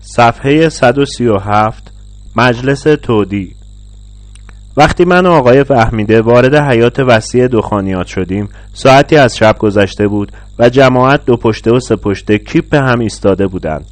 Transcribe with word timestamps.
صفحه 0.00 0.68
137 0.68 1.92
مجلس 2.36 2.82
تودی. 2.82 3.54
وقتی 4.76 5.04
من 5.04 5.26
و 5.26 5.30
آقای 5.30 5.64
فهمیده 5.64 6.20
وارد 6.20 6.54
حیات 6.54 6.98
وسیع 6.98 7.46
دخانیات 7.48 8.06
شدیم 8.06 8.48
ساعتی 8.72 9.16
از 9.16 9.36
شب 9.36 9.58
گذشته 9.58 10.08
بود 10.08 10.32
و 10.58 10.68
جماعت 10.68 11.24
دو 11.24 11.36
پشته 11.36 11.72
و 11.72 11.80
سه 11.80 11.96
پشته 11.96 12.38
کیپ 12.38 12.74
هم 12.74 13.00
ایستاده 13.00 13.46
بودند. 13.46 13.84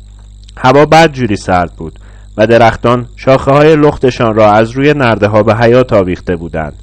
هوا 0.57 0.87
بد 0.87 1.13
جوری 1.13 1.37
سرد 1.37 1.73
بود 1.77 1.99
و 2.37 2.47
درختان 2.47 3.07
شاخه 3.17 3.51
های 3.51 3.77
لختشان 3.77 4.35
را 4.35 4.53
از 4.53 4.71
روی 4.71 4.95
نرده 4.95 5.29
ها 5.29 5.43
به 5.43 5.57
حیات 5.57 5.93
آویخته 5.93 6.37
بودند. 6.37 6.75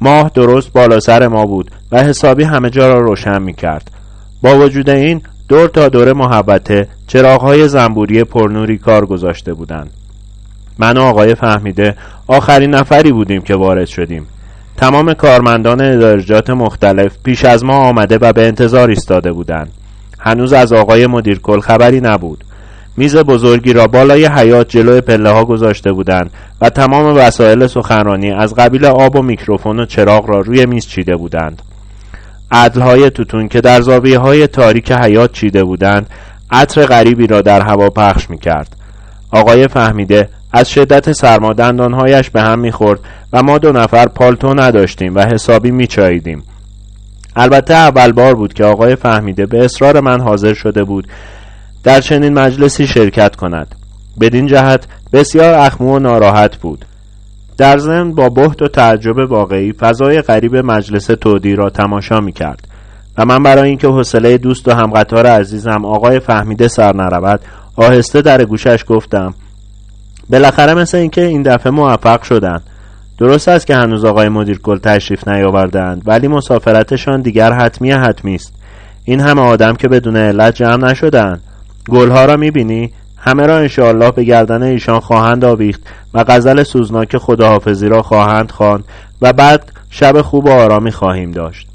ماه 0.00 0.30
درست 0.34 0.72
بالا 0.72 1.00
سر 1.00 1.28
ما 1.28 1.46
بود 1.46 1.70
و 1.92 2.02
حسابی 2.02 2.44
همه 2.44 2.70
جا 2.70 2.88
را 2.88 3.00
روشن 3.00 3.42
می 3.42 3.54
کرد 3.54 3.90
با 4.42 4.58
وجود 4.58 4.90
این 4.90 5.22
دور 5.50 5.68
تا 5.68 5.88
دور 5.88 6.12
محبته 6.12 6.88
چراغهای 7.06 7.68
زنبوری 7.68 8.24
پرنوری 8.24 8.78
کار 8.78 9.06
گذاشته 9.06 9.54
بودند. 9.54 9.90
من 10.78 10.96
و 10.96 11.00
آقای 11.00 11.34
فهمیده 11.34 11.94
آخرین 12.26 12.70
نفری 12.70 13.12
بودیم 13.12 13.42
که 13.42 13.54
وارد 13.54 13.86
شدیم. 13.86 14.26
تمام 14.76 15.14
کارمندان 15.14 15.80
ادارجات 15.80 16.50
مختلف 16.50 17.16
پیش 17.24 17.44
از 17.44 17.64
ما 17.64 17.74
آمده 17.74 18.18
و 18.20 18.32
به 18.32 18.46
انتظار 18.46 18.88
ایستاده 18.88 19.32
بودند. 19.32 19.72
هنوز 20.18 20.52
از 20.52 20.72
آقای 20.72 21.06
مدیر 21.06 21.38
کل 21.38 21.60
خبری 21.60 22.00
نبود. 22.00 22.44
میز 22.96 23.16
بزرگی 23.16 23.72
را 23.72 23.86
بالای 23.86 24.26
حیات 24.26 24.68
جلوی 24.68 25.00
پله 25.00 25.30
ها 25.30 25.44
گذاشته 25.44 25.92
بودند 25.92 26.30
و 26.60 26.70
تمام 26.70 27.16
وسایل 27.16 27.66
سخنرانی 27.66 28.30
از 28.30 28.54
قبیل 28.54 28.84
آب 28.84 29.16
و 29.16 29.22
میکروفون 29.22 29.80
و 29.80 29.86
چراغ 29.86 30.30
را 30.30 30.40
روی 30.40 30.66
میز 30.66 30.86
چیده 30.86 31.16
بودند. 31.16 31.62
عدلهای 32.50 33.10
توتون 33.10 33.48
که 33.48 33.60
در 33.60 33.80
زاویه 33.80 34.18
های 34.18 34.46
تاریک 34.46 34.92
حیات 34.92 35.32
چیده 35.32 35.64
بودند 35.64 36.10
عطر 36.50 36.86
غریبی 36.86 37.26
را 37.26 37.40
در 37.40 37.60
هوا 37.60 37.90
پخش 37.90 38.30
می 38.30 38.38
کرد. 38.38 38.76
آقای 39.30 39.68
فهمیده 39.68 40.28
از 40.52 40.70
شدت 40.70 41.12
سرما 41.12 41.52
دندانهایش 41.52 42.30
به 42.30 42.42
هم 42.42 42.58
می‌خورد 42.58 43.00
و 43.32 43.42
ما 43.42 43.58
دو 43.58 43.72
نفر 43.72 44.06
پالتو 44.06 44.54
نداشتیم 44.54 45.14
و 45.14 45.20
حسابی 45.20 45.70
میچاییدیم. 45.70 46.42
البته 47.36 47.74
اول 47.74 48.12
بار 48.12 48.34
بود 48.34 48.52
که 48.52 48.64
آقای 48.64 48.96
فهمیده 48.96 49.46
به 49.46 49.64
اصرار 49.64 50.00
من 50.00 50.20
حاضر 50.20 50.54
شده 50.54 50.84
بود 50.84 51.08
در 51.84 52.00
چنین 52.00 52.34
مجلسی 52.34 52.86
شرکت 52.86 53.36
کند. 53.36 53.74
بدین 54.20 54.46
جهت 54.46 54.86
بسیار 55.12 55.54
اخمو 55.54 55.96
و 55.96 55.98
ناراحت 55.98 56.56
بود. 56.56 56.84
در 57.60 57.78
ضمن 57.78 58.12
با 58.14 58.28
بحت 58.28 58.62
و 58.62 58.68
تعجب 58.68 59.18
واقعی 59.18 59.72
فضای 59.72 60.22
غریب 60.22 60.56
مجلس 60.56 61.06
تودی 61.06 61.54
را 61.54 61.70
تماشا 61.70 62.20
می 62.20 62.32
کرد 62.32 62.68
و 63.18 63.24
من 63.24 63.42
برای 63.42 63.68
اینکه 63.68 63.88
حوصله 63.88 64.38
دوست 64.38 64.68
و 64.68 64.72
همقطار 64.72 65.26
عزیزم 65.26 65.84
آقای 65.84 66.20
فهمیده 66.20 66.68
سر 66.68 66.96
نرود 66.96 67.40
آهسته 67.76 68.22
در 68.22 68.44
گوشش 68.44 68.84
گفتم 68.88 69.34
بالاخره 70.30 70.74
مثل 70.74 70.98
اینکه 70.98 71.24
این 71.24 71.42
دفعه 71.42 71.72
موفق 71.72 72.22
شدند. 72.22 72.62
درست 73.18 73.48
است 73.48 73.66
که 73.66 73.76
هنوز 73.76 74.04
آقای 74.04 74.28
مدیر 74.28 74.58
کل 74.58 74.78
تشریف 74.78 75.28
نیاوردند 75.28 76.02
ولی 76.06 76.28
مسافرتشان 76.28 77.20
دیگر 77.20 77.52
حتمی 77.52 77.90
حتمی 77.90 78.34
است. 78.34 78.52
این 79.04 79.20
همه 79.20 79.40
آدم 79.40 79.74
که 79.74 79.88
بدون 79.88 80.16
علت 80.16 80.54
جمع 80.54 80.90
نشدند. 80.90 81.42
گلها 81.90 82.24
را 82.24 82.36
می‌بینی؟ 82.36 82.92
همه 83.20 83.46
را 83.46 83.58
انشاءالله 83.58 84.10
به 84.10 84.24
گردن 84.24 84.62
ایشان 84.62 85.00
خواهند 85.00 85.44
آویخت 85.44 85.80
و 86.14 86.24
غزل 86.28 86.62
سوزناک 86.62 87.16
خداحافظی 87.16 87.88
را 87.88 88.02
خواهند 88.02 88.50
خواند 88.50 88.84
و 89.22 89.32
بعد 89.32 89.72
شب 89.90 90.22
خوب 90.22 90.44
و 90.44 90.50
آرامی 90.50 90.90
خواهیم 90.90 91.30
داشت. 91.30 91.66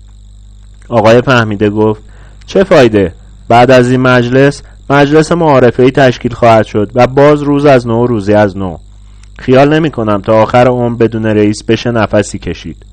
آقای 0.90 1.22
فهمیده 1.22 1.70
گفت 1.70 2.02
چه 2.46 2.64
فایده؟ 2.64 3.14
بعد 3.48 3.72
از 3.72 3.92
این 3.92 4.02
مجلس 4.02 4.62
مجلس 4.90 5.32
معارفه 5.32 5.84
ای 5.84 5.92
تشکیل 5.92 6.34
خواهد 6.34 6.66
شد 6.66 6.92
و 6.96 7.08
باز 7.08 7.42
روز 7.42 7.66
از 7.66 7.88
نو 7.88 8.06
روزی 8.06 8.34
از 8.34 8.58
نو. 8.58 8.78
خیال 9.40 9.74
نمی 9.74 9.92
کنم 9.92 10.22
تا 10.22 10.42
آخر 10.42 10.68
عمر 10.68 10.98
بدون 10.98 11.26
رئیس 11.26 11.64
بشه 11.64 11.92
نفسی 11.92 12.40
کشید. 12.40 12.86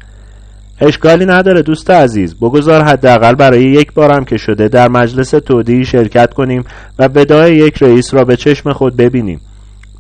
اشکالی 0.85 1.27
نداره 1.27 1.63
دوست 1.63 1.91
عزیز. 1.91 2.35
بگذار 2.35 2.85
حداقل 2.85 3.35
برای 3.35 3.63
یک 3.63 3.93
بارم 3.93 4.25
که 4.25 4.37
شده 4.37 4.69
در 4.69 4.89
مجلس 4.89 5.31
تودی 5.31 5.85
شرکت 5.85 6.35
کنیم 6.35 6.65
و 6.99 7.09
وداع 7.15 7.53
یک 7.53 7.83
رئیس 7.83 8.15
را 8.15 8.25
به 8.25 8.37
چشم 8.37 8.73
خود 8.73 8.97
ببینیم. 8.97 9.41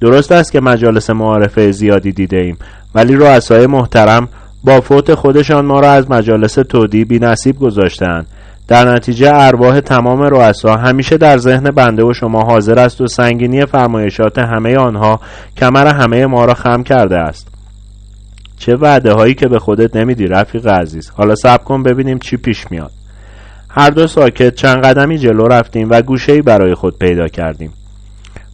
درست 0.01 0.33
است 0.33 0.53
که 0.53 0.61
مجالس 0.61 1.11
معارفه 1.11 1.71
زیادی 1.71 2.13
دیده 2.13 2.37
ایم 2.37 2.59
ولی 2.95 3.17
رؤسای 3.17 3.67
محترم 3.67 4.29
با 4.65 4.81
فوت 4.81 5.15
خودشان 5.15 5.65
ما 5.65 5.81
را 5.81 5.91
از 5.91 6.11
مجالس 6.11 6.55
تودی 6.55 7.05
بی 7.05 7.19
نصیب 7.19 7.59
گذاشتند 7.59 8.27
در 8.69 8.95
نتیجه 8.95 9.31
ارواح 9.35 9.81
تمام 9.81 10.23
رؤسا 10.23 10.77
همیشه 10.77 11.17
در 11.17 11.37
ذهن 11.37 11.71
بنده 11.71 12.05
و 12.05 12.13
شما 12.13 12.41
حاضر 12.43 12.79
است 12.79 13.01
و 13.01 13.07
سنگینی 13.07 13.67
فرمایشات 13.67 14.39
همه 14.39 14.77
آنها 14.77 15.21
کمر 15.57 15.87
همه 15.87 16.27
ما 16.27 16.45
را 16.45 16.55
خم 16.55 16.83
کرده 16.83 17.19
است. 17.19 17.52
چه 18.63 18.77
وعده 18.77 19.13
هایی 19.13 19.35
که 19.35 19.49
به 19.49 19.59
خودت 19.59 19.97
نمیدی 19.97 20.27
رفیق 20.27 20.67
عزیز. 20.67 21.11
حالا 21.11 21.35
صبر 21.35 21.65
کن 21.65 21.83
ببینیم 21.83 22.19
چی 22.19 22.37
پیش 22.37 22.71
میاد. 22.71 22.91
هر 23.71 23.91
دو 23.91 24.07
ساکت 24.07 24.55
چند 24.55 24.85
قدمی 24.85 25.19
جلو 25.19 25.47
رفتیم 25.47 25.91
و 25.91 26.03
گوشهای 26.03 26.43
برای 26.43 26.75
خود 26.75 26.99
پیدا 26.99 27.29
کردیم. 27.29 27.73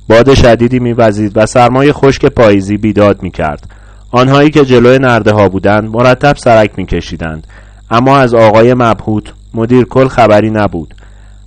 باد 0.08 0.34
شدیدی 0.34 0.78
میوزید 0.78 1.32
و 1.34 1.46
سرمای 1.46 1.92
خشک 1.92 2.26
پاییزی 2.26 2.76
بیداد 2.76 3.22
می‌کرد. 3.22 3.70
آنهایی 4.10 4.50
که 4.50 4.64
جلوی 4.64 4.98
نرده 4.98 5.32
ها 5.32 5.48
بودند 5.48 5.90
مرتب 5.90 6.36
سرک 6.36 6.70
میکشیدند. 6.76 7.46
اما 7.90 8.18
از 8.18 8.34
آقای 8.34 8.74
مبهوت 8.74 9.32
مدیر 9.54 9.84
کل 9.84 10.08
خبری 10.08 10.50
نبود. 10.50 10.94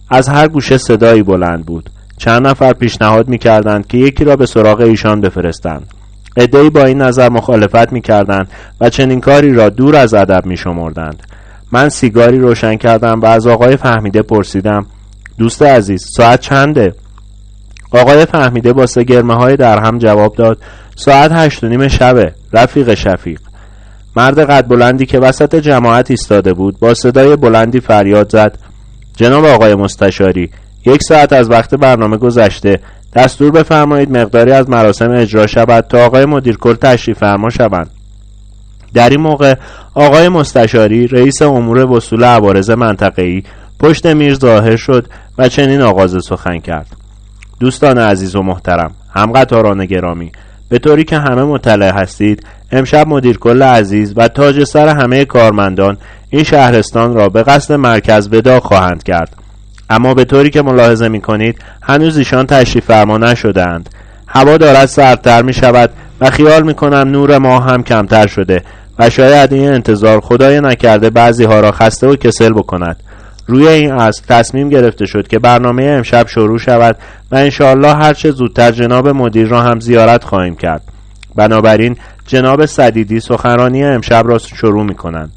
از 0.09 0.29
هر 0.29 0.47
گوشه 0.47 0.77
صدایی 0.77 1.23
بلند 1.23 1.65
بود. 1.65 1.89
چند 2.17 2.47
نفر 2.47 2.73
پیشنهاد 2.73 3.27
می‌کردند 3.27 3.87
که 3.87 3.97
یکی 3.97 4.23
را 4.23 4.35
به 4.35 4.45
سراغ 4.45 4.79
ایشان 4.79 5.21
بفرستند. 5.21 5.87
ادهی 6.37 6.69
با 6.69 6.85
این 6.85 7.01
نظر 7.01 7.29
مخالفت 7.29 7.93
می‌کردند 7.93 8.47
و 8.81 8.89
چنین 8.89 9.21
کاری 9.21 9.53
را 9.53 9.69
دور 9.69 9.95
از 9.95 10.13
ادب 10.13 10.45
میشمردند. 10.45 11.23
من 11.71 11.89
سیگاری 11.89 12.39
روشن 12.39 12.75
کردم 12.75 13.19
و 13.19 13.25
از 13.25 13.47
آقای 13.47 13.77
فهمیده 13.77 14.21
پرسیدم 14.21 14.85
دوست 15.37 15.61
عزیز 15.61 16.05
ساعت 16.17 16.39
چنده؟ 16.39 16.93
آقای 17.91 18.25
فهمیده 18.25 18.73
با 18.73 18.85
سه 18.85 19.03
گرمه 19.03 19.35
های 19.35 19.55
در 19.55 19.79
هم 19.85 19.97
جواب 19.97 20.35
داد 20.35 20.57
ساعت 20.95 21.31
هشت 21.31 21.63
و 21.63 21.67
نیم 21.67 21.87
شبه 21.87 22.33
رفیق 22.53 22.93
شفیق. 22.93 23.39
مرد 24.15 24.39
قد 24.39 24.67
بلندی 24.67 25.05
که 25.05 25.19
وسط 25.19 25.55
جماعت 25.55 26.11
ایستاده 26.11 26.53
بود 26.53 26.79
با 26.79 26.93
صدای 26.93 27.35
بلندی 27.35 27.79
فریاد 27.79 28.31
زد 28.31 28.57
جناب 29.15 29.45
آقای 29.45 29.75
مستشاری 29.75 30.51
یک 30.85 31.03
ساعت 31.03 31.33
از 31.33 31.49
وقت 31.49 31.75
برنامه 31.75 32.17
گذشته 32.17 32.79
دستور 33.15 33.51
بفرمایید 33.51 34.17
مقداری 34.17 34.51
از 34.51 34.69
مراسم 34.69 35.11
اجرا 35.11 35.47
شود 35.47 35.85
تا 35.89 36.05
آقای 36.05 36.25
مدیر 36.25 36.57
کل 36.57 36.73
تشریف 36.73 37.17
فرما 37.17 37.49
شوند. 37.49 37.89
در 38.93 39.09
این 39.09 39.21
موقع 39.21 39.55
آقای 39.93 40.29
مستشاری 40.29 41.07
رئیس 41.07 41.41
امور 41.41 41.91
وصول 41.91 42.23
عوارض 42.23 42.69
منطقه‌ای 42.69 43.43
پشت 43.79 44.05
میر 44.05 44.33
ظاهر 44.33 44.75
شد 44.75 45.07
و 45.37 45.49
چنین 45.49 45.81
آغاز 45.81 46.25
سخن 46.25 46.59
کرد. 46.59 46.87
دوستان 47.59 47.97
عزیز 47.97 48.35
و 48.35 48.41
محترم 48.41 48.91
همقطاران 49.13 49.85
گرامی 49.85 50.31
به 50.69 50.79
طوری 50.79 51.03
که 51.03 51.17
همه 51.17 51.43
مطلع 51.43 51.91
هستید 51.91 52.45
امشب 52.71 53.07
مدیر 53.07 53.37
کل 53.37 53.63
عزیز 53.63 54.13
و 54.17 54.27
تاج 54.27 54.63
سر 54.63 54.87
همه 54.87 55.25
کارمندان 55.25 55.97
این 56.29 56.43
شهرستان 56.43 57.13
را 57.13 57.29
به 57.29 57.43
قصد 57.43 57.73
مرکز 57.73 58.33
ودا 58.33 58.59
خواهند 58.59 59.03
کرد. 59.03 59.40
اما 59.91 60.13
به 60.13 60.25
طوری 60.25 60.49
که 60.49 60.61
ملاحظه 60.61 61.07
می 61.07 61.21
کنید 61.21 61.59
هنوز 61.83 62.17
ایشان 62.17 62.45
تشریف 62.45 62.85
فرما 62.85 63.17
نشدهاند. 63.17 63.89
هوا 64.27 64.57
دارد 64.57 64.85
سردتر 64.85 65.41
می 65.41 65.53
شود 65.53 65.89
و 66.21 66.29
خیال 66.29 66.63
می 66.63 66.73
کنم 66.73 67.11
نور 67.11 67.37
ما 67.37 67.59
هم 67.59 67.83
کمتر 67.83 68.27
شده 68.27 68.63
و 68.99 69.09
شاید 69.09 69.53
این 69.53 69.73
انتظار 69.73 70.19
خدای 70.19 70.61
نکرده 70.61 71.09
بعضی 71.09 71.43
ها 71.43 71.59
را 71.59 71.71
خسته 71.71 72.07
و 72.07 72.15
کسل 72.15 72.53
بکند. 72.53 72.97
روی 73.47 73.67
این 73.67 73.91
اصل 73.91 74.21
تصمیم 74.29 74.69
گرفته 74.69 75.05
شد 75.05 75.27
که 75.27 75.39
برنامه 75.39 75.83
امشب 75.83 76.27
شروع 76.27 76.59
شود 76.59 76.97
و 77.31 77.35
انشاءالله 77.35 77.93
هرچه 77.93 78.31
زودتر 78.31 78.71
جناب 78.71 79.07
مدیر 79.07 79.47
را 79.47 79.61
هم 79.61 79.79
زیارت 79.79 80.23
خواهیم 80.23 80.55
کرد. 80.55 80.81
بنابراین 81.35 81.95
جناب 82.27 82.65
صدیدی 82.65 83.19
سخنرانی 83.19 83.83
امشب 83.83 84.23
را 84.25 84.37
شروع 84.37 84.83
می 84.83 84.95
کنند 84.95 85.31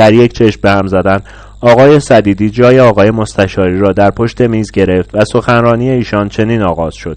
در 0.00 0.12
یک 0.12 0.32
چشم 0.32 0.60
به 0.62 0.70
هم 0.70 0.86
زدن 0.86 1.20
آقای 1.60 2.00
صدیدی 2.00 2.50
جای 2.50 2.80
آقای 2.80 3.10
مستشاری 3.10 3.78
را 3.78 3.92
در 3.92 4.10
پشت 4.10 4.40
میز 4.40 4.70
گرفت 4.70 5.10
و 5.14 5.24
سخنرانی 5.24 5.90
ایشان 5.90 6.28
چنین 6.28 6.62
آغاز 6.62 6.94
شد. 6.94 7.16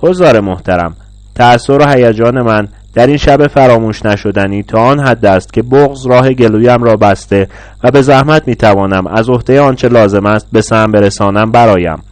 حضار 0.00 0.40
محترم 0.40 0.96
تأثیر 1.34 1.76
و 1.76 1.88
هیجان 1.88 2.42
من 2.42 2.68
در 2.94 3.06
این 3.06 3.16
شب 3.16 3.46
فراموش 3.46 4.06
نشدنی 4.06 4.62
تا 4.62 4.78
آن 4.78 5.00
حد 5.00 5.26
است 5.26 5.52
که 5.52 5.62
بغز 5.62 6.06
راه 6.06 6.32
گلویم 6.32 6.82
را 6.82 6.96
بسته 6.96 7.48
و 7.84 7.90
به 7.90 8.02
زحمت 8.02 8.48
می 8.48 8.56
توانم 8.56 9.06
از 9.06 9.30
عهده 9.30 9.60
آنچه 9.60 9.88
لازم 9.88 10.26
است 10.26 10.46
به 10.52 10.60
سهم 10.60 10.92
برسانم 10.92 11.50
برایم. 11.50 12.02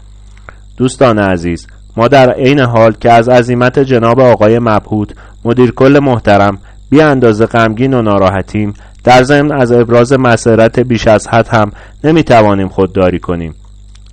دوستان 0.76 1.18
عزیز 1.18 1.66
ما 1.96 2.08
در 2.08 2.30
عین 2.30 2.60
حال 2.60 2.92
که 3.00 3.12
از 3.12 3.28
عظیمت 3.28 3.78
جناب 3.78 4.20
آقای 4.20 4.58
مبهوت 4.58 5.10
مدیر 5.44 5.70
کل 5.70 5.98
محترم 6.02 6.58
بی 6.92 7.00
اندازه 7.00 7.46
غمگین 7.46 7.94
و 7.94 8.02
ناراحتیم 8.02 8.74
در 9.04 9.22
ضمن 9.22 9.52
از 9.52 9.72
ابراز 9.72 10.12
مسرت 10.12 10.80
بیش 10.80 11.06
از 11.06 11.28
حد 11.28 11.48
هم 11.48 11.72
نمی 12.04 12.22
توانیم 12.22 12.68
خودداری 12.68 13.18
کنیم. 13.18 13.54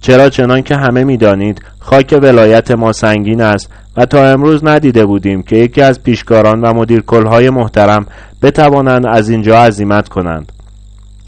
چرا؟ 0.01 0.29
چنان 0.29 0.61
که 0.61 0.75
همه 0.75 1.03
می‌دانید 1.03 1.61
خاک 1.79 2.19
ولایت 2.21 2.71
ما 2.71 2.91
سنگین 2.91 3.41
است 3.41 3.69
و 3.97 4.05
تا 4.05 4.25
امروز 4.25 4.65
ندیده 4.65 5.05
بودیم 5.05 5.43
که 5.43 5.55
یکی 5.55 5.81
از 5.81 6.03
پیشکاران 6.03 6.61
و 6.61 6.73
مدیر 6.73 7.01
کلهای 7.01 7.49
محترم 7.49 8.05
بتوانند 8.41 9.05
از 9.07 9.29
اینجا 9.29 9.63
عزیمت 9.63 10.09
کنند. 10.09 10.51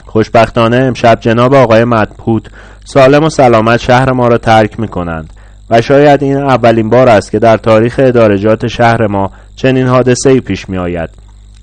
خوشبختانه 0.06 0.78
امشب 0.78 1.18
جناب 1.20 1.54
آقای 1.54 1.84
مدپوت 1.84 2.44
سالم 2.86 3.24
و 3.24 3.30
سلامت 3.30 3.80
شهر 3.80 4.12
ما 4.12 4.28
را 4.28 4.38
ترک 4.38 4.80
می 4.80 4.88
کنند 4.88 5.34
و 5.70 5.82
شاید 5.82 6.24
این 6.24 6.38
اولین 6.38 6.90
بار 6.90 7.10
است 7.10 7.32
که 7.32 7.40
در 7.40 7.58
تاریخ 7.58 7.96
ادارجات 8.04 8.68
شهر 8.68 9.08
ما 9.08 9.32
چنین 9.56 9.88
حادثه 9.88 10.30
ای 10.30 10.40
پیش 10.40 10.70
می 10.70 10.78
آید 10.78 11.10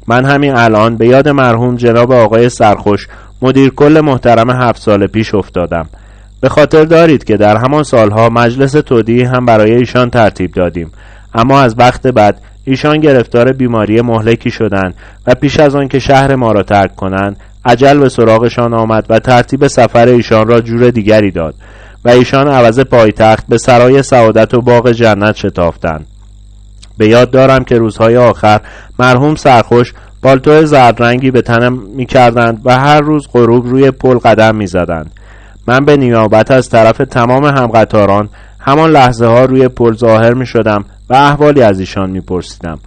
من 0.09 0.25
همین 0.25 0.57
الان 0.57 0.97
به 0.97 1.07
یاد 1.07 1.29
مرحوم 1.29 1.77
جناب 1.77 2.13
آقای 2.13 2.49
سرخوش 2.49 3.09
مدیر 3.43 3.71
کل 3.71 4.01
محترم 4.01 4.51
هفت 4.51 4.83
سال 4.83 5.07
پیش 5.07 5.35
افتادم. 5.35 5.89
به 6.41 6.49
خاطر 6.49 6.85
دارید 6.85 7.25
که 7.25 7.37
در 7.37 7.57
همان 7.57 7.83
سالها 7.83 8.29
مجلس 8.29 8.73
تودی 8.73 9.23
هم 9.23 9.47
برای 9.47 9.75
ایشان 9.75 10.11
ترتیب 10.11 10.53
دادیم. 10.53 10.91
اما 11.35 11.61
از 11.61 11.75
وقت 11.79 12.07
بعد 12.07 12.41
ایشان 12.65 13.01
گرفتار 13.01 13.53
بیماری 13.53 14.01
مهلکی 14.01 14.51
شدند 14.51 14.95
و 15.27 15.35
پیش 15.35 15.61
از 15.61 15.75
آن 15.75 15.89
که 15.89 15.99
شهر 15.99 16.35
ما 16.35 16.53
را 16.53 16.63
ترک 16.63 16.97
کنند 16.97 17.37
عجل 17.65 17.99
به 17.99 18.09
سراغشان 18.09 18.75
آمد 18.75 19.07
و 19.09 19.19
ترتیب 19.19 19.67
سفر 19.67 20.09
ایشان 20.09 20.47
را 20.47 20.61
جور 20.61 20.91
دیگری 20.91 21.31
داد 21.31 21.55
و 22.05 22.09
ایشان 22.09 22.49
عوض 22.49 22.81
پایتخت 22.81 23.47
به 23.49 23.59
سرای 23.59 24.03
سعادت 24.03 24.55
و 24.55 24.61
باغ 24.61 24.93
جنت 24.93 25.37
شتافتند. 25.37 26.07
به 26.99 27.09
یاد 27.09 27.31
دارم 27.31 27.65
که 27.65 27.79
روزهای 27.79 28.17
آخر 28.17 28.61
مرحوم 28.99 29.35
سرخوش 29.35 29.93
پالتو 30.23 30.67
زرد 30.67 31.33
به 31.33 31.43
تنم 31.43 31.73
می 31.73 32.07
کردند 32.07 32.61
و 32.65 32.79
هر 32.79 33.01
روز 33.01 33.29
غروب 33.33 33.67
روی 33.67 33.91
پل 33.91 34.19
قدم 34.19 34.57
می 34.57 34.67
زدند. 34.67 35.11
من 35.67 35.85
به 35.85 35.97
نیابت 35.97 36.51
از 36.51 36.69
طرف 36.69 36.99
تمام 36.99 37.45
همقطاران 37.45 38.29
همان 38.61 38.91
لحظه 38.91 39.27
ها 39.27 39.45
روی 39.45 39.69
پل 39.69 39.95
ظاهر 39.95 40.35
می 40.35 40.47
شدم 40.47 40.85
و 41.11 41.15
احوالی 41.15 41.63
از 41.63 41.81
ایشان 41.81 42.11
می 42.11 42.21
پرسیدم. 42.21 42.79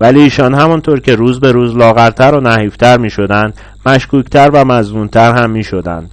ولی 0.00 0.20
ایشان 0.20 0.54
همانطور 0.54 1.00
که 1.00 1.14
روز 1.14 1.40
به 1.40 1.52
روز 1.52 1.76
لاغرتر 1.76 2.34
و 2.34 2.40
نحیفتر 2.40 2.98
می 2.98 3.10
شدند 3.10 3.54
مشکوکتر 3.86 4.50
و 4.52 4.64
مزنونتر 4.64 5.34
هم 5.34 5.50
می 5.50 5.64
شدند. 5.64 6.10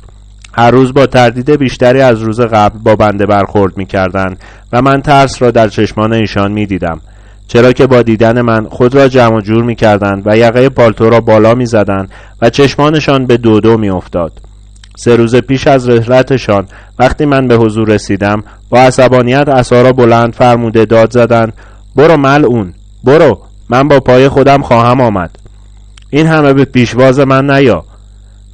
هر 0.54 0.72
روز 0.72 0.94
با 0.94 1.06
تردید 1.06 1.52
بیشتری 1.52 2.02
از 2.02 2.22
روز 2.22 2.42
قبل 2.42 2.80
با 2.80 2.95
بنده 2.95 3.25
برخورد 3.25 3.78
می 3.78 3.86
کردند 3.86 4.38
و 4.74 4.81
من 4.81 5.02
ترس 5.02 5.42
را 5.42 5.52
در 5.52 5.68
چشمان 5.68 6.13
ایشان 6.13 6.52
می 6.52 6.66
دیدم. 6.66 7.02
چرا 7.50 7.74
که 7.74 7.88
با 7.88 8.01
دیدن 8.01 8.42
من 8.42 8.68
خود 8.69 8.96
را 8.96 9.07
جمع 9.07 9.42
جور 9.42 9.63
می 9.63 9.75
کردند 9.75 10.24
و 10.25 10.38
یقه 10.38 10.69
پالتو 10.69 11.10
را 11.10 11.22
بالا 11.22 11.56
می 11.56 11.66
زدند 11.66 12.12
و 12.42 12.50
چشمانشان 12.50 13.25
به 13.25 13.38
دو 13.38 13.78
می 13.78 13.90
افتاد. 13.90 14.31
سه 14.98 15.16
روز 15.16 15.36
پیش 15.36 15.68
از 15.68 15.90
رحلتشان 15.90 16.66
وقتی 17.00 17.25
من 17.25 17.48
به 17.48 17.56
حضور 17.56 17.88
رسیدم 17.88 18.44
با 18.69 18.80
عصبانیت 18.80 19.50
اصا 19.50 19.81
را 19.81 19.92
بلند 19.92 20.34
فرموده 20.34 20.86
داد 20.86 21.12
زدند 21.12 21.54
برو 21.96 22.18
ملعون 22.18 22.74
برو 23.04 23.42
من 23.69 23.88
با 23.88 24.00
پای 24.00 24.30
خودم 24.30 24.62
خواهم 24.62 25.02
آمد. 25.02 25.40
این 26.10 26.28
همه 26.28 26.54
به 26.54 26.66
پیشواز 26.66 27.19
من 27.19 27.50
نیا. 27.50 27.86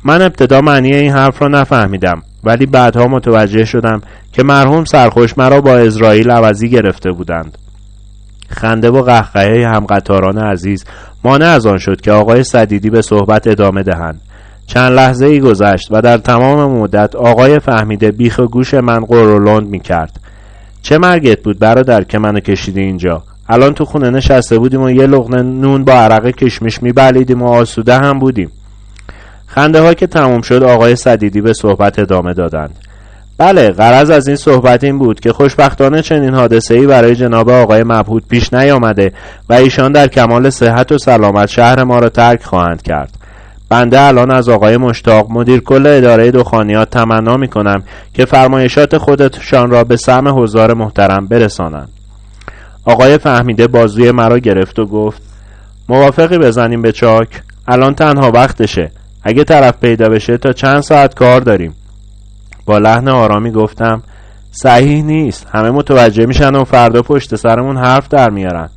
من 0.04 0.22
ابتدا 0.22 0.62
معنی 0.62 0.96
این 0.96 1.12
حرف 1.12 1.42
را 1.42 1.48
نفهمیدم 1.48 2.24
ولی 2.44 2.66
بعدها 2.66 3.08
متوجه 3.08 3.66
شدم 3.66 4.02
که 4.32 4.44
مرحوم 4.44 4.86
سرخوش 4.86 5.38
مرا 5.38 5.62
با 5.62 5.78
اسرائیل 5.78 6.32
عوضی 6.32 6.70
گرفته 6.70 7.12
بودند. 7.12 7.58
خنده 8.50 8.90
و 8.90 9.02
قهقهه 9.02 9.68
همقطاران 9.76 10.38
عزیز 10.38 10.86
مانع 11.24 11.46
از 11.46 11.66
آن 11.66 11.78
شد 11.78 12.02
که 12.02 12.12
آقای 12.12 12.44
صدیدی 12.44 12.90
به 12.90 13.02
صحبت 13.02 13.48
ادامه 13.48 13.84
دهند. 13.84 14.22
چند 14.68 14.92
لحظه 14.92 15.26
ای 15.26 15.40
گذشت 15.40 15.88
و 15.92 16.02
در 16.02 16.18
تمام 16.18 16.72
مدت 16.72 17.16
آقای 17.16 17.60
فهمیده 17.60 18.12
بیخ 18.12 18.40
گوش 18.40 18.74
من 18.74 19.00
قرولند 19.00 19.68
می 19.68 19.80
کرد 19.80 20.20
چه 20.82 20.98
مرگت 20.98 21.44
بود 21.44 21.60
برادر 21.60 22.04
که 22.04 22.20
منو 22.20 22.40
کشیدی 22.40 22.82
اینجا؟ 22.82 23.24
الان 23.50 23.74
تو 23.74 23.86
خونه 23.86 24.10
نشسته 24.10 24.60
بودیم 24.60 24.82
و 24.82 24.90
یه 24.90 25.08
لغنه 25.08 25.42
نون 25.42 25.84
با 25.84 25.94
عرق 25.94 26.30
کشمش 26.30 26.84
میبلیدیم 26.84 27.42
و 27.42 27.48
آسوده 27.48 27.98
هم 27.98 28.20
بودیم. 28.20 28.52
خنده 29.46 29.82
ها 29.82 29.94
که 29.94 30.08
تموم 30.08 30.42
شد 30.42 30.64
آقای 30.64 30.96
صدیدی 30.96 31.42
به 31.42 31.54
صحبت 31.54 32.00
ادامه 32.00 32.34
دادند. 32.34 32.76
بله 33.38 33.72
غرض 33.72 34.10
از 34.10 34.28
این 34.28 34.38
صحبت 34.38 34.84
این 34.84 35.00
بود 35.00 35.20
که 35.20 35.34
خوشبختانه 35.34 36.02
چنین 36.02 36.34
حادثه 36.34 36.76
ای 36.76 36.88
برای 36.88 37.16
جناب 37.16 37.50
آقای 37.50 37.84
مبهود 37.84 38.28
پیش 38.28 38.54
نیامده 38.54 39.12
و 39.50 39.54
ایشان 39.54 39.92
در 39.92 40.08
کمال 40.08 40.50
صحت 40.50 40.92
و 40.92 40.98
سلامت 40.98 41.48
شهر 41.48 41.84
ما 41.84 42.00
را 42.00 42.10
ترک 42.10 42.44
خواهند 42.44 42.82
کرد. 42.82 43.10
بنده 43.70 44.02
الان 44.02 44.32
از 44.32 44.50
آقای 44.50 44.78
مشتاق 44.78 45.32
مدیر 45.32 45.60
کل 45.60 45.88
اداره 45.88 46.32
دخانیات 46.32 46.90
تمنا 46.90 47.38
می 47.38 47.48
کنم 47.48 47.84
که 48.14 48.26
فرمایشات 48.26 48.98
خودشان 48.98 49.70
را 49.70 49.84
به 49.84 49.98
سهم 49.98 50.44
حضار 50.44 50.74
محترم 50.74 51.28
برسانند. 51.28 51.90
آقای 52.86 53.18
فهمیده 53.18 53.68
بازوی 53.68 54.12
مرا 54.12 54.40
گرفت 54.40 54.80
و 54.80 54.86
گفت 54.86 55.22
موافقی 55.90 56.38
بزنیم 56.38 56.82
به 56.82 56.92
چاک؟ 56.92 57.42
الان 57.68 57.96
تنها 57.96 58.32
وقتشه. 58.32 58.92
اگه 59.24 59.44
طرف 59.44 59.74
پیدا 59.82 60.10
بشه 60.10 60.38
تا 60.38 60.54
چند 60.54 60.80
ساعت 60.80 61.14
کار 61.14 61.42
داریم؟ 61.42 61.76
با 62.66 62.78
لحن 62.78 63.08
آرامی 63.08 63.52
گفتم 63.52 64.02
صحیح 64.52 65.04
نیست 65.04 65.48
همه 65.54 65.72
متوجه 65.72 66.26
میشن 66.26 66.56
و 66.56 66.64
فردا 66.64 67.02
پشت 67.02 67.36
سرمون 67.36 67.78
حرف 67.78 68.08
در 68.08 68.30
میارن. 68.30 68.70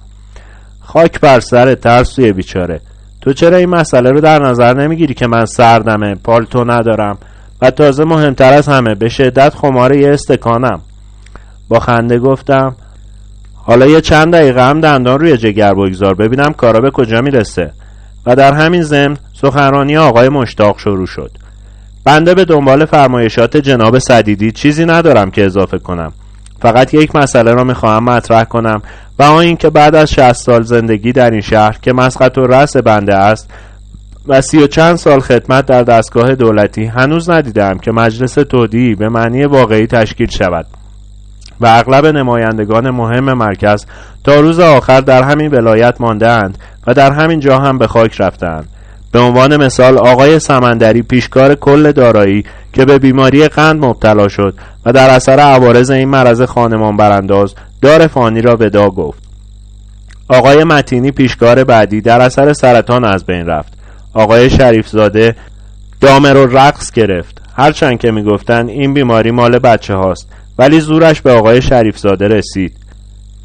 خاک 0.81 1.21
بر 1.21 1.41
سر 1.41 1.75
ترسوی 1.75 2.33
بیچاره. 2.33 2.81
تو 3.21 3.33
چرا 3.33 3.57
این 3.57 3.69
مسئله 3.69 4.11
رو 4.11 4.21
در 4.21 4.43
نظر 4.43 4.75
نمی‌گیری 4.75 5.15
که 5.15 5.27
من 5.27 5.45
سردمه 5.45 6.15
پالتو 6.15 6.65
ندارم 6.65 7.19
و 7.63 7.71
تازه 7.71 8.05
مهمتر 8.05 8.53
از 8.53 8.69
همه 8.69 8.95
به 8.95 9.09
شدت 9.09 9.55
خمار 9.55 9.97
یه 9.97 10.13
استکانم؟ 10.13 10.81
با 11.69 11.81
خنده 11.81 12.19
گفتم 12.19 12.77
حالا 13.55 13.87
یه 13.87 14.01
چند 14.01 14.33
دقیقه 14.33 14.69
هم 14.69 14.81
دندان 14.81 15.21
روی 15.21 15.37
جگر 15.37 15.75
بگذار 15.75 16.15
ببینم 16.15 16.53
کارا 16.53 16.81
به 16.81 16.91
کجا 16.91 17.21
می‌رسه. 17.21 17.73
و 18.27 18.37
در 18.37 18.53
همین 18.53 18.83
ضمن 18.83 19.17
سخنرانی 19.33 19.97
آقای 19.97 20.29
مشتاق 20.29 20.79
شروع 20.79 21.07
شد. 21.07 21.31
بنده 22.09 22.35
به 22.35 22.45
دنبال 22.45 22.85
فرمایشات 22.85 23.57
جناب 23.57 23.99
صدیدی 23.99 24.53
چیزی 24.53 24.85
ندارم 24.85 25.31
که 25.31 25.45
اضافه 25.45 25.79
کنم. 25.79 26.13
فقط 26.63 26.95
یک 26.95 27.17
مسئله 27.17 27.53
را 27.53 27.65
می‌خواهم 27.65 28.05
مطرح 28.05 28.45
کنم 28.45 28.83
و 29.19 29.23
آن 29.23 29.39
اینکه 29.39 29.71
بعد 29.71 29.95
از 29.95 30.11
60 30.11 30.33
سال 30.33 30.63
زندگی 30.63 31.13
در 31.13 31.31
این 31.31 31.41
شهر 31.41 31.79
که 31.83 31.93
مسقط 31.93 32.39
و 32.39 32.47
رأس 32.47 32.77
بنده 32.77 33.15
است 33.15 33.51
و 34.29 34.41
سی 34.41 34.59
و 34.59 34.67
چند 34.67 34.97
سال 34.97 35.21
خدمت 35.21 35.67
در 35.67 35.83
دستگاه 35.83 36.35
دولتی 36.35 36.85
هنوز 36.85 37.31
ندیدم 37.31 37.79
که 37.79 37.93
مجلس 37.93 38.35
تودی 38.35 38.95
به 38.95 39.09
معنی 39.09 39.45
واقعی 39.45 39.87
تشکیل 39.87 40.31
شود 40.31 40.67
و 41.61 41.67
اغلب 41.67 42.07
نمایندگان 42.07 42.91
مهم 42.91 43.33
مرکز 43.33 43.87
تا 44.25 44.41
روز 44.41 44.61
آخر 44.61 45.01
در 45.01 45.23
همین 45.23 45.51
ولایت 45.51 46.01
ماندهاند 46.01 46.59
و 46.87 46.95
در 46.95 47.13
همین 47.13 47.41
جا 47.41 47.59
هم 47.59 47.79
به 47.79 47.87
خاک 47.87 48.21
رفتند 48.21 48.69
به 49.13 49.19
عنوان 49.19 49.57
مثال 49.57 49.99
آقای 49.99 50.39
سمندری 50.39 51.03
پیشکار 51.03 51.55
کل 51.55 51.93
دارایی 51.93 52.45
که 52.73 52.85
به 52.85 52.99
بیماری 52.99 53.49
قند 53.49 53.85
مبتلا 53.85 54.29
شد 54.29 54.55
و 54.87 54.93
در 54.93 55.11
اثر 55.11 55.41
عوارض 55.41 55.91
این 55.91 56.09
مرض 56.09 56.43
خانمان 56.43 56.97
برانداز 56.97 57.55
دار 57.83 58.07
فانی 58.07 58.43
را 58.43 58.57
ودا 58.61 58.91
گفت. 58.91 59.23
آقای 60.29 60.65
متینی 60.65 61.11
پیشکار 61.11 61.65
بعدی 61.65 62.01
در 62.01 62.21
اثر 62.21 62.53
سرطان 62.53 63.05
از 63.05 63.27
بین 63.27 63.47
رفت. 63.47 63.73
آقای 64.15 64.51
شریفزاده 64.51 65.37
دامر 66.01 66.37
و 66.37 66.47
رقص 66.59 66.91
گرفت. 66.91 67.43
هرچند 67.57 67.99
که 67.99 68.11
می‌گفتند 68.11 68.69
این 68.69 68.95
بیماری 68.95 69.31
مال 69.31 69.59
بچه 69.59 69.95
هاست 69.95 70.29
ولی 70.59 70.81
زورش 70.81 71.21
به 71.21 71.33
آقای 71.33 71.63
شریفزاده 71.63 72.29
رسید. 72.29 72.77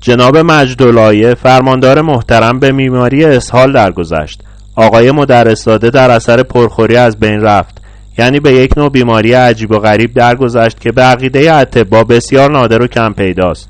جناب 0.02 0.38
مجدولایه 0.38 1.36
فرماندار 1.36 2.02
محترم 2.02 2.60
به 2.60 2.72
بیماری 2.72 3.26
اسهال 3.26 3.72
درگذشت. 3.72 4.42
آقای 4.76 5.12
مدرسزاده 5.12 5.90
در 5.90 6.12
اثر 6.12 6.44
پرخوری 6.44 6.96
از 6.96 7.20
بین 7.20 7.42
رفت. 7.42 7.82
یعنی 8.18 8.40
به 8.40 8.54
یک 8.54 8.78
نوع 8.78 8.90
بیماری 8.90 9.34
عجیب 9.34 9.72
و 9.72 9.80
غریب 9.80 10.14
درگذشت 10.14 10.80
که 10.80 10.92
به 10.92 11.02
عقیده 11.02 11.54
اتبا 11.54 12.04
بسیار 12.04 12.52
نادر 12.52 12.82
و 12.82 12.88
کم 12.88 13.14
پیداست. 13.14 13.70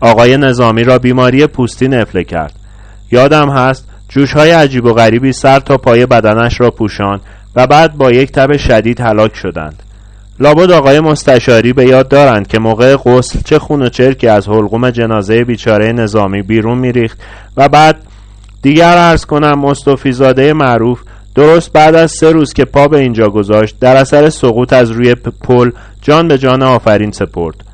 آقای 0.00 0.36
نظامی 0.36 0.84
را 0.84 0.98
بیماری 0.98 1.46
پوستی 1.46 1.88
نفله 1.88 2.24
کرد. 2.24 2.52
یادم 3.12 3.50
هست 3.50 3.88
جوش 4.08 4.32
های 4.32 4.50
عجیب 4.50 4.84
و 4.84 4.92
غریبی 4.92 5.32
سر 5.32 5.60
تا 5.60 5.76
پای 5.76 6.06
بدنش 6.06 6.60
را 6.60 6.70
پوشان 6.70 7.20
و 7.56 7.66
بعد 7.66 7.96
با 7.96 8.10
یک 8.10 8.32
تب 8.32 8.56
شدید 8.56 9.00
هلاک 9.00 9.34
شدند. 9.34 9.82
لابد 10.40 10.70
آقای 10.70 11.00
مستشاری 11.00 11.72
به 11.72 11.84
یاد 11.84 12.08
دارند 12.08 12.46
که 12.46 12.58
موقع 12.58 12.96
غسل 12.96 13.38
چه 13.44 13.58
خون 13.58 13.82
و 13.82 13.88
چرکی 13.88 14.28
از 14.28 14.48
حلقوم 14.48 14.90
جنازه 14.90 15.44
بیچاره 15.44 15.92
نظامی 15.92 16.42
بیرون 16.42 16.78
میریخت 16.78 17.18
و 17.56 17.68
بعد 17.68 17.96
دیگر 18.62 18.96
عرض 18.96 19.24
کنم 19.24 19.60
مستفیزاده 19.60 20.52
معروف 20.52 21.02
درست 21.34 21.72
بعد 21.72 21.94
از 21.94 22.10
سه 22.10 22.32
روز 22.32 22.52
که 22.52 22.64
پا 22.64 22.88
به 22.88 22.98
اینجا 22.98 23.28
گذاشت 23.28 23.76
در 23.80 23.96
اثر 23.96 24.30
سقوط 24.30 24.72
از 24.72 24.90
روی 24.90 25.14
پل 25.14 25.70
جان 26.02 26.28
به 26.28 26.38
جان 26.38 26.62
آفرین 26.62 27.10
سپرد. 27.10 27.64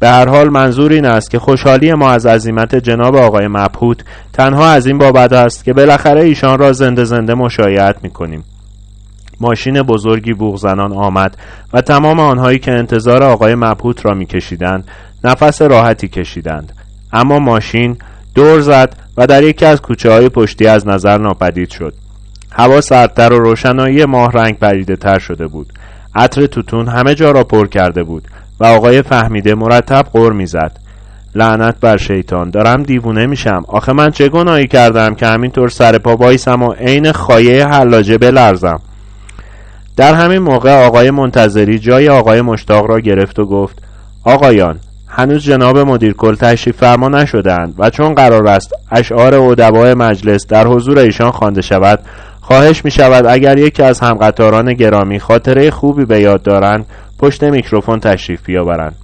به 0.00 0.08
هر 0.08 0.28
حال 0.28 0.48
منظور 0.48 0.92
این 0.92 1.06
است 1.06 1.30
که 1.30 1.38
خوشحالی 1.38 1.94
ما 1.94 2.10
از 2.10 2.26
عظیمت 2.26 2.74
جناب 2.74 3.16
آقای 3.16 3.48
مبهوت 3.48 4.04
تنها 4.32 4.70
از 4.70 4.86
این 4.86 4.98
بابت 4.98 5.32
است 5.32 5.64
که 5.64 5.72
بالاخره 5.72 6.22
ایشان 6.22 6.58
را 6.58 6.72
زنده 6.72 7.04
زنده 7.04 7.34
مشایعت 7.34 7.96
می‌کنیم. 8.02 8.44
ماشین 9.40 9.82
بزرگی 9.82 10.32
بوغزنان 10.32 10.92
آمد 10.92 11.36
و 11.72 11.80
تمام 11.80 12.20
آنهایی 12.20 12.58
که 12.58 12.72
انتظار 12.72 13.22
آقای 13.22 13.54
مبهوت 13.54 14.06
را 14.06 14.14
میکشیدند 14.14 14.88
نفس 15.24 15.62
راحتی 15.62 16.08
کشیدند. 16.08 16.72
اما 17.12 17.38
ماشین 17.38 17.98
دور 18.36 18.60
زد 18.60 18.96
و 19.16 19.26
در 19.26 19.42
یکی 19.42 19.64
از 19.64 19.82
کوچه 19.82 20.12
های 20.12 20.28
پشتی 20.28 20.66
از 20.66 20.88
نظر 20.88 21.18
ناپدید 21.18 21.70
شد. 21.70 21.94
هوا 22.52 22.80
سردتر 22.80 23.32
و 23.32 23.38
روشنایی 23.38 24.04
ماه 24.04 24.32
رنگ 24.32 24.58
پریده 24.58 24.96
تر 24.96 25.18
شده 25.18 25.46
بود. 25.46 25.72
عطر 26.14 26.46
توتون 26.46 26.88
همه 26.88 27.14
جا 27.14 27.30
را 27.30 27.44
پر 27.44 27.66
کرده 27.66 28.02
بود 28.02 28.28
و 28.60 28.64
آقای 28.64 29.02
فهمیده 29.02 29.54
مرتب 29.54 30.06
غور 30.12 30.32
می‌زد. 30.32 30.78
لعنت 31.34 31.80
بر 31.80 31.96
شیطان 31.96 32.50
دارم 32.50 32.82
دیوونه 32.82 33.26
میشم. 33.26 33.64
آخه 33.68 33.92
من 33.92 34.10
چه 34.10 34.28
گناهی 34.28 34.66
کردم 34.66 35.14
که 35.14 35.26
همینطور 35.26 35.68
سر 35.68 35.98
پا 35.98 36.16
بایسم 36.16 36.62
و 36.62 36.72
عین 36.72 37.12
خایه 37.12 37.66
حلاجه 37.66 38.18
بلرزم؟ 38.18 38.80
در 39.96 40.14
همین 40.14 40.38
موقع 40.38 40.86
آقای 40.86 41.10
منتظری 41.10 41.78
جای 41.78 42.08
آقای 42.08 42.40
مشتاق 42.40 42.86
را 42.86 43.00
گرفت 43.00 43.38
و 43.38 43.46
گفت 43.46 43.82
آقایان 44.24 44.78
هنوز 45.18 45.42
جناب 45.42 45.78
مدیر 45.78 46.12
کل 46.12 46.34
تشریف 46.34 46.76
فرما 46.76 47.08
نشدند 47.08 47.74
و 47.78 47.90
چون 47.90 48.14
قرار 48.14 48.48
است 48.48 48.72
اشعار 48.90 49.34
ادبای 49.34 49.94
مجلس 49.94 50.46
در 50.46 50.66
حضور 50.66 50.98
ایشان 50.98 51.30
خوانده 51.30 51.62
شود 51.62 51.98
خواهش 52.40 52.84
می 52.84 52.90
شود 52.90 53.26
اگر 53.26 53.58
یکی 53.58 53.82
از 53.82 54.00
همقطاران 54.00 54.74
گرامی 54.74 55.18
خاطره 55.18 55.70
خوبی 55.70 56.04
به 56.04 56.20
یاد 56.20 56.42
دارند 56.42 56.86
پشت 57.18 57.44
میکروفون 57.44 58.00
تشریف 58.00 58.44
بیاورند. 58.44 58.96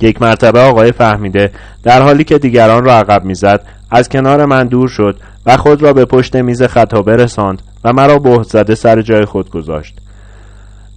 یک 0.00 0.22
مرتبه 0.22 0.60
آقای 0.60 0.92
فهمیده 0.92 1.50
در 1.82 2.02
حالی 2.02 2.24
که 2.24 2.38
دیگران 2.38 2.84
را 2.84 2.92
عقب 2.92 3.24
می‌زد 3.24 3.60
از 3.90 4.08
کنار 4.08 4.44
من 4.44 4.66
دور 4.66 4.88
شد 4.88 5.16
و 5.46 5.56
خود 5.56 5.82
را 5.82 5.92
به 5.92 6.04
پشت 6.04 6.36
میز 6.36 6.62
خطابه 6.62 7.16
رساند 7.16 7.62
و 7.84 7.92
مرا 7.92 8.18
بهت 8.18 8.42
زده 8.42 8.74
سر 8.74 9.02
جای 9.02 9.24
خود 9.24 9.50
گذاشت. 9.50 9.94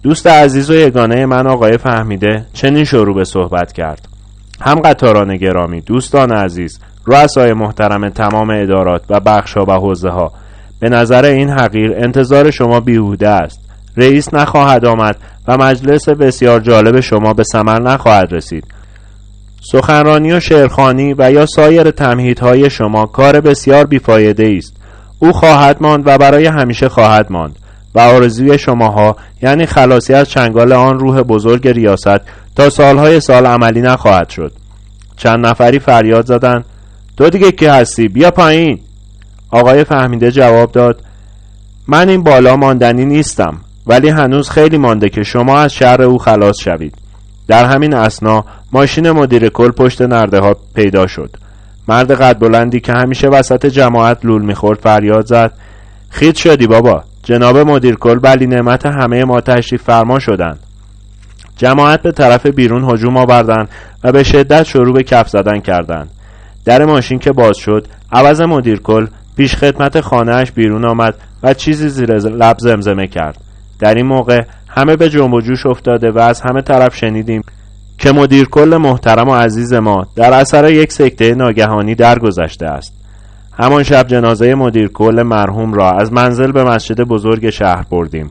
دوست 0.02 0.26
عزیز 0.26 0.70
و 0.70 0.74
یگانه 0.74 1.26
من 1.26 1.46
آقای 1.46 1.78
فهمیده 1.78 2.46
چنین 2.52 2.84
شروع 2.84 3.14
به 3.14 3.24
صحبت 3.24 3.72
کرد. 3.72 4.15
هم 4.60 4.74
قطاران 4.74 5.36
گرامی 5.36 5.80
دوستان 5.80 6.32
عزیز 6.32 6.80
رؤسای 7.06 7.52
محترم 7.52 8.08
تمام 8.08 8.50
ادارات 8.50 9.02
و 9.10 9.20
بخشها 9.20 9.64
و 9.68 9.72
حوزه 9.72 10.10
ها 10.10 10.32
به 10.80 10.88
نظر 10.88 11.24
این 11.24 11.50
حقیر 11.50 11.92
انتظار 11.96 12.50
شما 12.50 12.80
بیهوده 12.80 13.28
است. 13.28 13.60
رئیس 13.96 14.34
نخواهد 14.34 14.84
آمد 14.84 15.16
و 15.48 15.56
مجلس 15.56 16.08
بسیار 16.08 16.60
جالب 16.60 17.00
شما 17.00 17.32
به 17.32 17.42
ثمر 17.42 17.82
نخواهد 17.82 18.32
رسید. 18.32 18.64
سخنرانی 19.72 20.32
و 20.32 20.40
شعرخانی 20.40 21.14
و 21.18 21.30
یا 21.32 21.46
سایر 21.46 21.90
تمهیدهای 21.90 22.70
شما 22.70 23.06
کار 23.06 23.40
بسیار 23.40 23.84
بیفایده 23.84 24.54
است. 24.56 24.76
او 25.18 25.32
خواهد 25.32 25.76
ماند 25.80 26.06
و 26.06 26.18
برای 26.18 26.46
همیشه 26.46 26.88
خواهد 26.88 27.26
ماند. 27.30 27.56
و 27.96 28.00
آرزوی 28.00 28.58
شماها 28.58 29.16
یعنی 29.42 29.66
خلاصی 29.66 30.14
از 30.14 30.28
چنگال 30.28 30.72
آن 30.72 30.98
روح 30.98 31.22
بزرگ 31.22 31.68
ریاست 31.68 32.20
تا 32.56 32.70
سالهای 32.70 33.20
سال 33.20 33.46
عملی 33.46 33.80
نخواهد 33.82 34.28
شد. 34.28 34.52
چند 35.16 35.46
نفری 35.46 35.78
فریاد 35.78 36.26
زدند 36.26 36.64
تو 37.16 37.30
دیگه 37.30 37.52
کی 37.52 37.66
هستی؟ 37.66 38.08
بیا 38.08 38.30
پایین. 38.30 38.80
آقای 39.50 39.84
فهمیده 39.84 40.30
جواب 40.30 40.72
داد 40.72 41.00
من 41.88 42.08
این 42.08 42.22
بالا 42.22 42.56
ماندنی 42.56 43.04
نیستم 43.04 43.56
ولی 43.86 44.08
هنوز 44.08 44.50
خیلی 44.50 44.78
مانده 44.78 45.08
که 45.08 45.22
شما 45.22 45.58
از 45.58 45.72
شهر 45.72 46.02
او 46.02 46.18
خلاص 46.18 46.58
شوید. 46.58 46.94
در 47.48 47.64
همین 47.64 47.94
اسنا 47.94 48.44
ماشین 48.72 49.10
مدیر 49.10 49.48
کل 49.48 49.70
پشت 49.70 50.02
نرده 50.02 50.40
ها 50.40 50.56
پیدا 50.74 51.06
شد. 51.06 51.36
مرد 51.88 52.10
قد 52.10 52.38
بلندی 52.38 52.80
که 52.80 52.92
همیشه 52.92 53.28
وسط 53.28 53.66
جماعت 53.66 54.24
لول 54.24 54.42
می‌خورد 54.42 54.78
فریاد 54.78 55.26
زد 55.26 55.52
خیت 56.08 56.36
شدی 56.36 56.66
بابا. 56.66 57.04
جناب 57.26 57.58
مدیر 57.58 57.94
کل 57.94 58.18
بلی 58.18 58.46
نعمت 58.46 58.86
همه 58.86 59.24
ما 59.24 59.40
تشریف 59.40 59.82
فرما 59.82 60.18
شدند. 60.18 60.58
جماعت 61.56 62.02
به 62.02 62.12
طرف 62.12 62.46
بیرون 62.46 62.90
هجوم 62.90 63.16
آوردند 63.16 63.68
و 64.04 64.12
به 64.12 64.22
شدت 64.22 64.62
شروع 64.62 64.94
به 64.94 65.02
کف 65.02 65.28
زدن 65.28 65.60
کردند. 65.60 66.10
در 66.64 66.84
ماشین 66.84 67.18
که 67.18 67.32
باز 67.32 67.56
شد 67.56 67.86
عوض 68.12 68.40
مدیر 68.40 68.80
کل 68.80 69.06
پیش 69.36 69.54
خدمت 69.54 70.00
خانهاش 70.00 70.52
بیرون 70.52 70.84
آمد 70.84 71.14
و 71.42 71.54
چیزی 71.54 71.88
زیر 71.88 72.14
لب 72.14 72.56
زمزمه 72.58 73.06
کرد. 73.06 73.36
در 73.80 73.94
این 73.94 74.06
موقع 74.06 74.42
همه 74.68 74.96
به 74.96 75.10
جنب 75.10 75.32
و 75.32 75.40
جوش 75.40 75.66
افتاده 75.66 76.10
و 76.10 76.18
از 76.18 76.40
همه 76.40 76.62
طرف 76.62 76.96
شنیدیم 76.96 77.42
که 77.98 78.12
مدیر 78.12 78.48
کل 78.48 78.76
محترم 78.76 79.28
و 79.28 79.34
عزیز 79.34 79.72
ما 79.72 80.06
در 80.16 80.34
اثر 80.34 80.70
یک 80.70 80.92
سکته 80.92 81.34
ناگهانی 81.34 81.94
درگذشته 81.94 82.66
است. 82.66 82.95
همان 83.58 83.82
شب 83.82 84.06
جنازه 84.06 84.54
مدیر 84.54 84.88
کل 84.88 85.22
مرحوم 85.22 85.74
را 85.74 85.90
از 85.90 86.12
منزل 86.12 86.52
به 86.52 86.64
مسجد 86.64 87.00
بزرگ 87.00 87.50
شهر 87.50 87.84
بردیم. 87.90 88.30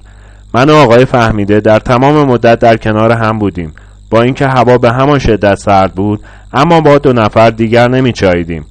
من 0.54 0.70
و 0.70 0.74
آقای 0.74 1.06
فهمیده 1.06 1.60
در 1.60 1.80
تمام 1.80 2.28
مدت 2.28 2.60
در 2.60 2.78
کنار 2.78 3.12
هم 3.12 3.40
بودیم. 3.40 3.74
با 4.10 4.22
اینکه 4.22 4.48
هوا 4.48 4.78
به 4.78 4.92
همان 4.92 5.20
شدت 5.20 5.56
سرد 5.56 5.94
بود 5.94 6.20
اما 6.54 6.82
با 6.82 6.98
دو 6.98 7.14
نفر 7.14 7.50
دیگر 7.50 7.88
نمی 7.88 8.12
چاییدیم. 8.12 8.66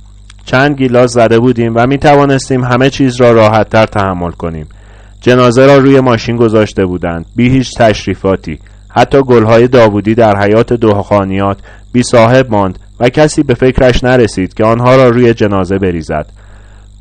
چند 0.45 0.79
گیلاس 0.79 1.13
زده 1.13 1.39
بودیم 1.39 1.73
و 1.77 1.87
می 1.87 1.99
توانستیم 1.99 2.65
همه 2.65 2.91
چیز 2.91 3.21
را 3.21 3.33
راحت 3.33 3.69
تر 3.69 3.87
تحمل 3.87 4.31
کنیم. 4.31 4.69
جنازه 5.21 5.67
را 5.67 5.79
روی 5.79 6.01
ماشین 6.01 6.37
گذاشته 6.37 6.87
بودند. 6.87 7.27
بی 7.37 7.49
هیچ 7.49 7.79
تشریفاتی. 7.79 8.59
حتی 8.89 9.23
گلهای 9.23 9.69
داوودی 9.69 10.15
در 10.15 10.37
حیات 10.37 10.73
دهخانیات 10.73 11.59
بی 11.93 12.03
صاحب 12.03 12.51
ماند 12.51 12.79
و 13.01 13.09
کسی 13.09 13.43
به 13.43 13.55
فکرش 13.55 14.05
نرسید 14.05 14.55
که 14.55 14.65
آنها 14.65 14.97
را 14.97 15.09
روی 15.09 15.35
جنازه 15.35 15.79
بریزد. 15.79 16.27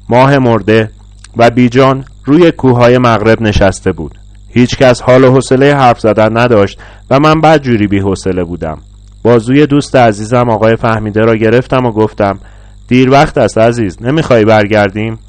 ماه 0.09 0.37
مرده 0.37 0.89
و 1.37 1.49
بیجان 1.49 2.05
روی 2.25 2.51
کوههای 2.51 2.97
مغرب 2.97 3.41
نشسته 3.41 3.91
بود. 3.91 4.17
هیچ 4.49 4.77
کس 4.77 5.01
حال 5.01 5.23
و 5.23 5.31
حوصله 5.31 5.75
حرف 5.75 5.99
زدن 5.99 6.37
نداشت 6.37 6.79
و 7.09 7.19
من 7.19 7.41
بعد 7.41 7.61
جوری 7.61 7.87
بی 7.87 7.99
حوصله 7.99 8.43
بودم 8.43 8.77
بازوی 9.23 9.65
دوست 9.65 9.95
عزیزم 9.95 10.49
آقای 10.49 10.75
فهمیده 10.75 11.21
را 11.21 11.35
گرفتم 11.35 11.85
و 11.85 11.91
گفتم 11.91 12.39
دیر 12.87 13.09
وقت 13.09 13.37
است 13.37 13.57
عزیز 13.57 13.97
نمی‌خوای 14.01 14.45
برگردیم؟ 14.45 15.19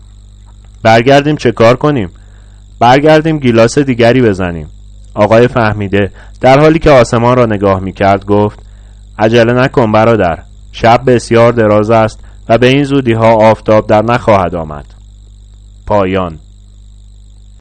برگردیم 0.83 1.37
چه 1.37 1.52
کار 1.52 1.76
کنیم؟ 1.76 2.11
برگردیم 2.78 3.38
گیلاس 3.38 3.78
دیگری 3.78 4.23
بزنیم. 4.23 4.66
آقای 5.14 5.49
فهمیده 5.49 6.11
در 6.40 6.61
حالی 6.61 6.78
که 6.78 6.90
آسمان 6.90 7.37
را 7.37 7.47
نگاه 7.47 7.81
می 7.81 7.93
کرد 7.93 8.26
گفت 8.26 8.59
عجله 9.19 9.52
نکن 9.52 9.93
برادر 9.93 10.38
شب 10.73 11.00
بسیار 11.07 11.52
دراز 11.52 11.90
است 11.90 12.21
و 12.49 12.59
به 12.59 12.67
این 12.67 12.85
زودی 12.85 13.13
ها 13.13 13.33
آفتاب 13.35 13.87
در 13.87 14.03
نخواهد 14.03 14.55
آمد. 14.55 14.87
پایان 15.87 16.39